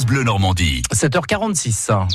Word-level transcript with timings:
Bleu 0.00 0.24
Normandie. 0.24 0.80
7h46. 0.90 2.08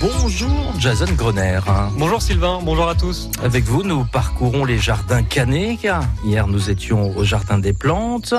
Bonjour 0.00 0.74
Jason 0.80 1.06
Grener. 1.16 1.60
Bonjour 1.96 2.20
Sylvain, 2.20 2.58
bonjour 2.62 2.88
à 2.88 2.96
tous. 2.96 3.30
Avec 3.42 3.64
vous, 3.64 3.84
nous 3.84 4.04
parcourons 4.04 4.64
les 4.64 4.78
jardins 4.78 5.22
Canet. 5.22 5.78
Hier, 6.24 6.48
nous 6.48 6.70
étions 6.70 7.16
au 7.16 7.22
jardin 7.22 7.58
des 7.58 7.72
plantes 7.72 8.34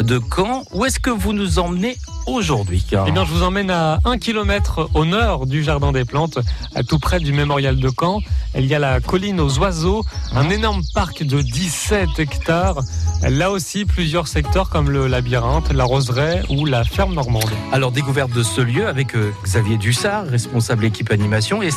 de 0.00 0.20
Caen. 0.34 0.64
Où 0.72 0.84
est-ce 0.84 0.98
que 0.98 1.10
vous 1.10 1.32
nous 1.32 1.60
emmenez 1.60 1.96
aujourd'hui 2.26 2.84
Eh 3.06 3.12
bien, 3.12 3.24
je 3.24 3.30
vous 3.30 3.42
emmène 3.44 3.70
à 3.70 4.00
un 4.04 4.18
kilomètre 4.18 4.88
au 4.94 5.04
nord 5.04 5.46
du 5.46 5.62
jardin 5.62 5.92
des 5.92 6.04
plantes, 6.04 6.38
à 6.74 6.82
tout 6.82 6.98
près 6.98 7.20
du 7.20 7.32
mémorial 7.32 7.78
de 7.78 7.90
Caen. 7.98 8.20
Il 8.56 8.66
y 8.66 8.74
a 8.74 8.80
la 8.80 9.00
colline 9.00 9.38
aux 9.38 9.58
oiseaux, 9.58 10.04
un 10.34 10.50
énorme 10.50 10.82
parc 10.94 11.22
de 11.22 11.40
17 11.40 12.18
hectares. 12.18 12.80
Là 13.22 13.50
aussi, 13.50 13.84
plusieurs 13.84 14.26
secteurs 14.26 14.70
comme 14.70 14.90
le 14.90 15.06
labyrinthe, 15.06 15.72
la 15.72 15.84
roseraie 15.84 16.42
ou 16.48 16.64
la 16.64 16.84
ferme 16.84 17.14
normande. 17.14 17.50
Alors, 17.70 17.92
découverte 17.92 18.32
de 18.32 18.42
ce 18.42 18.60
lieu 18.60 18.88
avec 18.88 19.14
euh, 19.14 19.32
Xavier 19.44 19.76
Dussard, 19.76 20.26
responsable 20.26 20.79
équipe 20.84 21.10
animation, 21.10 21.62
et 21.62 21.70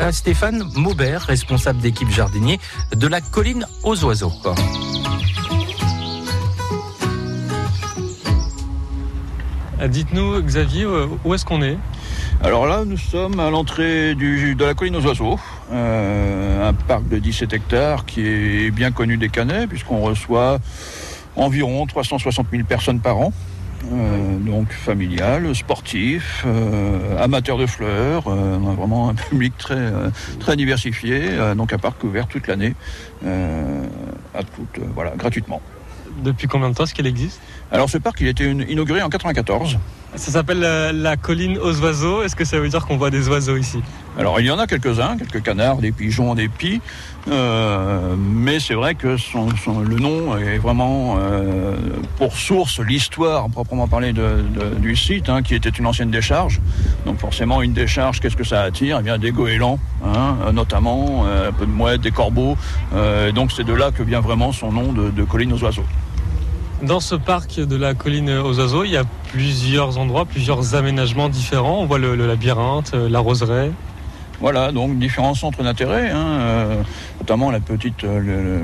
euh, 0.00 0.12
Stéphane 0.12 0.64
Maubert, 0.74 1.22
responsable 1.22 1.80
d'équipe 1.80 2.10
jardinier 2.10 2.58
de 2.94 3.06
la 3.06 3.20
colline 3.20 3.66
aux 3.82 4.02
oiseaux. 4.04 4.32
Euh, 9.80 9.88
dites-nous, 9.88 10.42
Xavier, 10.42 10.86
où 11.24 11.34
est-ce 11.34 11.44
qu'on 11.44 11.62
est? 11.62 11.78
Alors 12.42 12.66
là, 12.66 12.84
nous 12.86 12.96
sommes 12.96 13.38
à 13.40 13.50
l'entrée 13.50 14.14
de 14.14 14.64
la 14.64 14.74
colline 14.74 14.96
aux 14.96 15.06
oiseaux, 15.06 15.38
un 15.72 16.72
parc 16.72 17.08
de 17.08 17.18
17 17.18 17.52
hectares 17.52 18.06
qui 18.06 18.26
est 18.26 18.70
bien 18.70 18.92
connu 18.92 19.16
des 19.16 19.28
Canets, 19.28 19.68
puisqu'on 19.68 20.00
reçoit 20.00 20.58
environ 21.36 21.86
360 21.86 22.46
000 22.50 22.64
personnes 22.64 23.00
par 23.00 23.18
an. 23.18 23.32
Euh, 23.84 24.38
donc 24.38 24.72
familial, 24.72 25.54
sportif, 25.54 26.44
euh, 26.46 27.22
amateur 27.22 27.56
de 27.56 27.66
fleurs. 27.66 28.24
Euh, 28.28 28.58
on 28.62 28.70
a 28.70 28.74
vraiment 28.74 29.08
un 29.08 29.14
public 29.30 29.56
très, 29.56 29.92
très 30.38 30.56
diversifié, 30.56 31.22
donc 31.56 31.72
un 31.72 31.78
parc 31.78 32.02
ouvert 32.04 32.26
toute 32.26 32.46
l'année, 32.46 32.74
à 33.24 34.42
toute, 34.42 34.80
voilà, 34.94 35.12
gratuitement. 35.16 35.60
Depuis 36.22 36.48
combien 36.48 36.68
de 36.70 36.74
temps 36.74 36.84
est-ce 36.84 36.94
qu'elle 36.94 37.06
existe? 37.06 37.40
Alors 37.70 37.88
ce 37.88 37.98
parc, 37.98 38.20
il 38.20 38.26
a 38.26 38.30
été 38.30 38.50
inauguré 38.50 39.02
en 39.02 39.08
94. 39.08 39.78
Ça 40.16 40.32
s'appelle 40.32 40.60
la, 40.60 41.16
colline 41.16 41.56
aux 41.58 41.80
oiseaux. 41.80 42.22
Est-ce 42.22 42.36
que 42.36 42.44
ça 42.44 42.58
veut 42.58 42.68
dire 42.68 42.84
qu'on 42.86 42.96
voit 42.96 43.10
des 43.10 43.28
oiseaux 43.28 43.56
ici? 43.56 43.80
Alors 44.18 44.40
il 44.40 44.46
y 44.46 44.50
en 44.50 44.58
a 44.58 44.66
quelques-uns, 44.66 45.16
quelques 45.16 45.42
canards, 45.42 45.78
des 45.78 45.92
pigeons, 45.92 46.34
des 46.34 46.48
pies. 46.48 46.80
Euh, 47.28 48.14
mais 48.18 48.60
c'est 48.60 48.74
vrai 48.74 48.94
que 48.94 49.08
le 49.08 49.96
nom 49.96 50.36
est 50.38 50.58
vraiment 50.58 51.16
euh, 51.18 51.76
pour 52.16 52.34
source 52.36 52.80
l'histoire 52.80 53.48
proprement 53.50 53.88
parler 53.88 54.12
de, 54.12 54.44
du 54.78 54.96
site, 54.96 55.28
hein, 55.28 55.42
qui 55.42 55.54
était 55.54 55.68
une 55.68 55.86
ancienne 55.86 56.10
décharge. 56.10 56.60
Donc 57.06 57.18
forcément 57.18 57.62
une 57.62 57.72
décharge, 57.72 58.20
qu'est-ce 58.20 58.36
que 58.36 58.44
ça 58.44 58.62
attire? 58.62 58.98
Eh 59.00 59.02
bien 59.02 59.18
des 59.18 59.32
goélands, 59.32 59.78
hein, 60.04 60.36
notamment, 60.52 61.24
euh, 61.26 61.48
un 61.48 61.52
peu 61.52 61.66
de 61.66 61.70
mouettes, 61.70 62.00
des 62.00 62.10
corbeaux. 62.10 62.56
donc 63.34 63.52
c'est 63.52 63.64
de 63.64 63.72
là 63.72 63.90
que 63.90 64.02
vient 64.02 64.20
vraiment 64.20 64.52
son 64.52 64.72
nom 64.72 64.92
de, 64.92 65.24
colline 65.24 65.52
aux 65.52 65.62
oiseaux. 65.62 65.84
Dans 66.82 67.00
ce 67.00 67.14
parc 67.14 67.60
de 67.60 67.76
la 67.76 67.92
colline 67.92 68.30
aux 68.30 68.58
oiseaux, 68.58 68.84
il 68.84 68.90
y 68.92 68.96
a 68.96 69.04
plusieurs 69.32 69.98
endroits, 69.98 70.24
plusieurs 70.24 70.74
aménagements 70.74 71.28
différents. 71.28 71.80
On 71.80 71.84
voit 71.84 71.98
le, 71.98 72.14
labyrinthe, 72.14 72.92
euh, 72.94 73.08
la 73.08 73.18
roseraie. 73.18 73.70
Voilà, 74.40 74.72
donc 74.72 74.98
différents 74.98 75.34
centres 75.34 75.62
d'intérêt, 75.62 76.10
hein, 76.10 76.26
euh, 76.40 76.82
notamment 77.20 77.50
la 77.50 77.60
petite, 77.60 78.04
euh, 78.04 78.58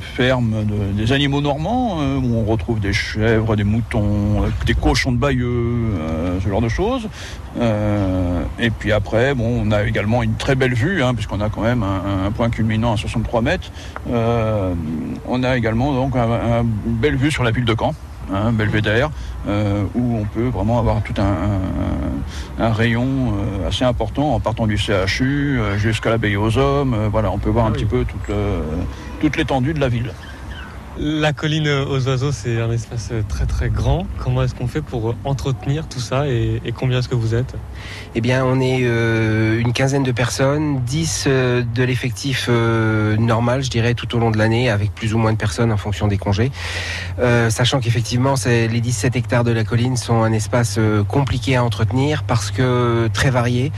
ferme 0.00 0.66
des 0.94 1.12
animaux 1.12 1.40
normands, 1.40 1.98
euh, 2.00 2.16
où 2.16 2.36
on 2.36 2.44
retrouve 2.44 2.80
des 2.80 2.92
chèvres, 2.92 3.56
des 3.56 3.64
moutons, 3.64 4.44
des 4.66 4.74
cochons 4.74 5.12
de 5.12 5.16
Bayeux, 5.16 5.46
euh, 5.46 6.38
ce 6.42 6.48
genre 6.48 6.60
de 6.60 6.68
choses. 6.68 7.08
et 8.58 8.70
puis 8.70 8.92
après, 8.92 9.34
bon, 9.34 9.62
on 9.64 9.70
a 9.70 9.84
également 9.84 10.22
une 10.22 10.34
très 10.34 10.54
belle 10.54 10.74
vue, 10.74 11.02
hein, 11.02 11.14
puisqu'on 11.14 11.40
a 11.40 11.48
quand 11.48 11.62
même 11.62 11.82
un, 11.82 12.30
point 12.30 12.50
culminant 12.50 12.92
à 12.92 12.96
63 12.96 13.40
mètres. 13.40 13.70
on 14.08 15.42
a 15.42 15.56
également 15.56 15.94
donc 15.94 16.16
une 16.16 16.96
belle 17.00 17.16
vue 17.16 17.30
sur 17.30 17.44
la 17.44 17.50
ville 17.50 17.64
de 17.64 17.74
Caen. 17.78 17.94
Hein, 18.34 18.50
belvédère, 18.52 19.10
où 19.46 20.16
on 20.16 20.24
peut 20.24 20.48
vraiment 20.48 20.80
avoir 20.80 21.00
tout 21.02 21.14
un, 21.18 21.60
rayon 22.58 23.34
assez 23.66 23.84
important 23.84 24.34
en 24.34 24.40
partant 24.40 24.66
du 24.66 24.76
CHU 24.76 25.58
jusqu'à 25.76 26.10
l'abbaye 26.10 26.36
aux 26.36 26.58
hommes. 26.58 27.08
voilà, 27.10 27.30
on 27.30 27.38
peut 27.38 27.50
voir 27.50 27.66
un 27.66 27.70
ah 27.70 27.72
petit 27.72 27.84
peu 27.84 28.04
toute, 28.04 28.34
toute 29.20 29.36
l'étendue 29.36 29.74
de 29.74 29.80
la 29.80 29.88
ville. 29.88 30.12
La 30.98 31.34
colline 31.34 31.68
aux 31.68 32.08
oiseaux, 32.08 32.32
c'est 32.32 32.58
un 32.58 32.70
espace 32.70 33.12
très 33.28 33.44
très 33.44 33.68
grand. 33.68 34.06
Comment 34.18 34.42
est-ce 34.42 34.54
qu'on 34.54 34.66
fait 34.66 34.80
pour 34.80 35.14
entretenir 35.24 35.88
tout 35.88 36.00
ça 36.00 36.26
et, 36.26 36.62
combien 36.74 37.00
est-ce 37.00 37.08
que 37.10 37.14
vous 37.14 37.34
êtes? 37.34 37.54
Eh 38.14 38.22
bien, 38.22 38.46
on 38.46 38.60
est 38.60 38.80
euh, 38.82 39.58
une 39.58 39.74
quinzaine 39.74 40.04
de 40.04 40.12
personnes, 40.12 40.80
10 40.86 41.24
euh, 41.26 41.62
de 41.74 41.82
l'effectif 41.82 42.46
euh, 42.48 43.14
normal, 43.18 43.62
je 43.62 43.68
dirais, 43.68 43.92
tout 43.92 44.16
au 44.16 44.18
long 44.18 44.30
de 44.30 44.38
l'année, 44.38 44.70
avec 44.70 44.94
plus 44.94 45.12
ou 45.12 45.18
moins 45.18 45.34
de 45.34 45.38
personnes 45.38 45.70
en 45.70 45.76
fonction 45.76 46.08
des 46.08 46.16
congés. 46.16 46.50
sachant 47.50 47.80
qu'effectivement, 47.80 48.34
les 48.46 48.80
17 48.80 49.16
hectares 49.16 49.44
de 49.44 49.52
la 49.52 49.64
colline 49.64 49.98
sont 49.98 50.22
un 50.22 50.32
espace 50.32 50.78
compliqué 51.08 51.56
à 51.56 51.64
entretenir 51.64 52.22
parce 52.22 52.50
que 52.50 53.08
très 53.12 53.28
varié. 53.28 53.70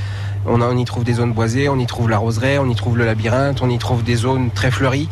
On, 0.49 0.61
on 0.63 0.77
y 0.77 0.85
trouve 0.85 1.05
des 1.05 1.15
zones 1.15 1.33
boisées, 1.33 1.69
on 1.69 1.79
y 1.79 1.87
trouve 1.87 2.09
la 2.09 2.19
roseraie, 2.19 2.59
on 2.59 2.69
y 2.69 2.75
trouve 2.75 2.99
le 2.99 3.05
labyrinthe, 3.05 3.63
on 3.63 3.71
y 3.71 3.79
trouve 3.79 4.03
des 4.03 4.17
zones 4.17 4.51
très 4.51 4.71
fleuries. 4.71 5.09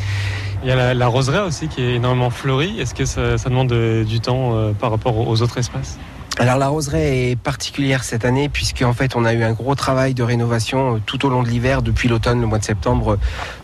Il 0.62 0.68
y 0.68 0.72
a 0.72 0.94
la, 0.94 1.06
roseraie 1.06 1.42
aussi 1.42 1.68
qui 1.68 1.82
est 1.82 1.94
énormément 1.94 2.30
fleurie. 2.30 2.80
Est-ce 2.80 2.92
que 2.94 3.04
ça, 3.04 3.36
demande 3.48 3.72
du 4.04 4.18
temps 4.18 4.56
euh, 4.56 4.72
par 4.72 4.90
rapport 4.90 5.16
aux 5.16 5.42
autres 5.42 5.58
espaces? 5.58 5.98
Alors 6.38 6.58
la 6.58 6.68
roseraie 6.68 7.30
est 7.30 7.36
particulière 7.36 8.04
cette 8.04 8.24
année 8.24 8.48
puisqu'en 8.48 8.92
fait 8.92 9.16
on 9.16 9.24
a 9.24 9.32
eu 9.32 9.42
un 9.42 9.52
gros 9.52 9.74
travail 9.74 10.12
de 10.12 10.22
rénovation 10.22 10.96
euh, 10.96 10.98
tout 11.06 11.24
au 11.24 11.30
long 11.30 11.42
de 11.42 11.48
l'hiver 11.48 11.82
depuis 11.82 12.08
l'automne, 12.08 12.40
le 12.40 12.46
mois 12.46 12.58
de 12.58 12.64
septembre 12.64 13.16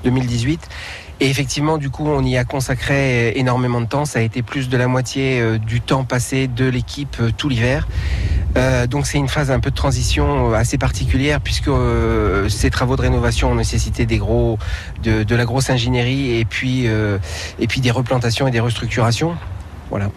2018. 0.05 0.61
Euh, 0.63 1.25
Et 1.25 1.29
effectivement, 1.29 1.77
du 1.77 1.91
coup, 1.91 2.07
on 2.07 2.23
y 2.25 2.37
a 2.37 2.45
consacré 2.45 3.33
énormément 3.37 3.81
de 3.81 3.87
temps. 3.87 4.05
Ça 4.05 4.21
a 4.21 4.23
été 4.23 4.43
plus 4.43 4.69
de 4.69 4.77
la 4.77 4.87
moitié 4.87 5.59
du 5.59 5.81
temps 5.81 6.05
passé 6.05 6.47
de 6.47 6.67
l'équipe 6.67 7.17
tout 7.37 7.49
l'hiver. 7.49 7.87
Euh, 8.57 8.87
donc 8.87 9.07
c'est 9.07 9.19
une 9.19 9.29
phase 9.29 9.51
un 9.51 9.61
peu 9.61 9.71
de 9.71 9.75
transition 9.75 10.51
euh, 10.51 10.55
assez 10.55 10.77
particulière 10.77 11.41
puisque 11.41 11.69
euh, 11.69 12.49
ces 12.49 12.71
travaux 12.71 12.97
de 12.97 13.03
rénovation 13.03 13.51
ont 13.51 13.55
nécessité 13.55 14.05
des 14.05 14.19
gros, 14.19 14.59
de, 15.03 15.35
la 15.35 15.45
grosse 15.45 15.71
ingénierie 15.71 16.39
et 16.39 16.45
puis, 16.45 16.87
et 16.87 17.67
puis 17.67 17.81
des 17.81 17.91
replantations 17.91 18.47
et 18.47 18.51
des 18.51 18.61
restructurations. 18.61 19.37
Voilà. 19.91 20.11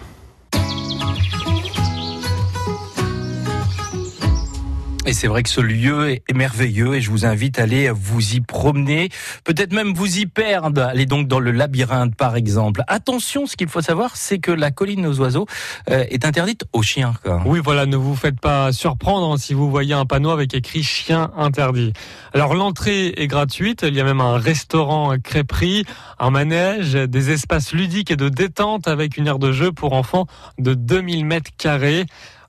Et 5.07 5.13
c'est 5.13 5.27
vrai 5.27 5.43
que 5.43 5.49
ce 5.49 5.61
lieu 5.61 6.09
est 6.09 6.33
merveilleux 6.33 6.95
et 6.95 7.01
je 7.01 7.11
vous 7.11 7.27
invite 7.27 7.59
à 7.59 7.63
aller 7.63 7.91
vous 7.91 8.33
y 8.33 8.41
promener, 8.41 9.09
peut-être 9.43 9.71
même 9.71 9.93
vous 9.93 10.17
y 10.17 10.25
perdre. 10.25 10.81
Allez 10.81 11.05
donc 11.05 11.27
dans 11.27 11.39
le 11.39 11.51
labyrinthe 11.51 12.15
par 12.15 12.35
exemple. 12.35 12.81
Attention, 12.87 13.45
ce 13.45 13.55
qu'il 13.55 13.67
faut 13.67 13.81
savoir, 13.81 14.17
c'est 14.17 14.39
que 14.39 14.49
la 14.51 14.71
colline 14.71 15.05
aux 15.05 15.19
oiseaux 15.19 15.45
euh, 15.91 16.05
est 16.09 16.25
interdite 16.25 16.65
aux 16.73 16.81
chiens. 16.81 17.13
Oui, 17.45 17.59
voilà, 17.63 17.85
ne 17.85 17.95
vous 17.97 18.15
faites 18.15 18.39
pas 18.39 18.71
surprendre 18.71 19.37
si 19.37 19.53
vous 19.53 19.69
voyez 19.69 19.93
un 19.93 20.07
panneau 20.07 20.31
avec 20.31 20.55
écrit 20.55 20.81
chien 20.81 21.29
interdit. 21.37 21.93
Alors 22.33 22.55
l'entrée 22.55 23.13
est 23.15 23.27
gratuite, 23.27 23.85
il 23.87 23.93
y 23.93 24.01
a 24.01 24.03
même 24.03 24.21
un 24.21 24.39
restaurant 24.39 25.13
crêperie, 25.23 25.85
un 26.17 26.31
manège, 26.31 26.93
des 26.93 27.29
espaces 27.29 27.73
ludiques 27.73 28.09
et 28.09 28.15
de 28.15 28.29
détente 28.29 28.87
avec 28.87 29.17
une 29.17 29.27
aire 29.27 29.37
de 29.37 29.51
jeu 29.51 29.71
pour 29.71 29.93
enfants 29.93 30.25
de 30.57 30.73
2000 30.73 31.25
mètres 31.25 31.51
carrés. 31.59 32.07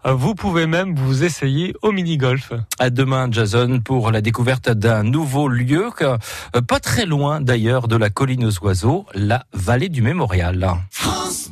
Vous 0.08 0.36
pouvez 0.36 0.68
même 0.68 0.94
vous 0.94 1.24
essayer 1.24 1.74
au 1.82 1.90
mini-golf. 1.90 2.52
À 2.78 2.90
demain, 2.90 3.26
Jason, 3.28 3.80
pour 3.80 4.12
la 4.12 4.20
découverte 4.20 4.70
d'un 4.70 5.02
nouveau 5.02 5.48
lieu, 5.48 5.90
euh, 6.00 6.16
pas 6.66 6.78
très 6.78 7.06
loin 7.06 7.40
d'ailleurs 7.40 7.88
de 7.88 7.96
la 7.96 8.08
colline 8.08 8.44
aux 8.44 8.64
oiseaux, 8.64 9.06
la 9.14 9.46
vallée 9.52 9.88
du 9.88 10.02
Mémorial. 10.02 10.68
France 10.90 11.45